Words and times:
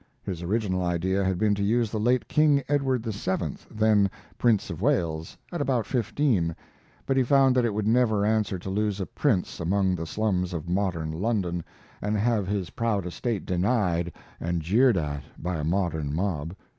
His 0.23 0.41
original 0.41 0.83
idea 0.83 1.23
had 1.23 1.37
been 1.37 1.53
to 1.53 1.61
use 1.63 1.91
the 1.91 1.99
late 1.99 2.27
King 2.27 2.63
Edward 2.67 3.03
VII. 3.05 3.57
(then 3.69 4.09
Prince 4.39 4.71
of 4.71 4.81
Wales) 4.81 5.37
at 5.51 5.61
about 5.61 5.85
fifteen, 5.85 6.55
but 7.05 7.17
he 7.17 7.21
found 7.21 7.55
that 7.55 7.65
it 7.65 7.73
would 7.75 7.85
never 7.87 8.25
answer 8.25 8.57
to 8.57 8.71
lose 8.71 8.99
a 8.99 9.05
prince 9.05 9.59
among 9.59 9.93
the 9.93 10.07
slums 10.07 10.53
of 10.55 10.67
modern 10.67 11.11
London, 11.11 11.63
and 12.01 12.17
have 12.17 12.47
his 12.47 12.71
proud 12.71 13.05
estate 13.05 13.45
denied 13.45 14.11
and 14.39 14.63
jeered 14.63 14.97
at 14.97 15.21
by 15.37 15.57
a 15.57 15.63
modern 15.63 16.11
mob. 16.15 16.55